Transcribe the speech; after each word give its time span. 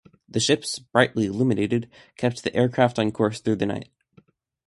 The 0.27 0.39
ships, 0.39 0.79
brightly 0.79 1.27
illuminated, 1.27 1.87
kept 2.17 2.43
the 2.43 2.55
aircraft 2.55 2.97
on 2.97 3.11
course 3.11 3.39
through 3.39 3.57
the 3.57 3.67
night. 3.67 3.89